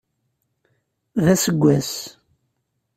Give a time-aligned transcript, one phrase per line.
[1.23, 1.91] D aseggas.